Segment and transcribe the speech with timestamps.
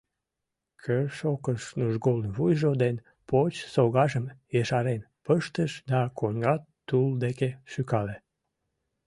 [0.83, 2.95] Кӧршӧкыш нужголын вуйжо ден
[3.29, 4.25] поч согажым
[4.59, 6.55] ешарен пыштыш да коҥга
[6.87, 8.15] тул деке шӱкале.